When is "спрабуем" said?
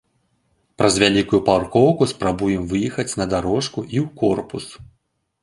2.13-2.65